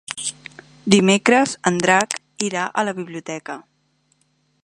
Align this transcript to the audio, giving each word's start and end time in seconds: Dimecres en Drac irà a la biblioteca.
Dimecres 0.93 1.53
en 1.71 1.77
Drac 1.83 2.17
irà 2.49 2.65
a 2.83 2.87
la 2.89 2.97
biblioteca. 3.03 3.59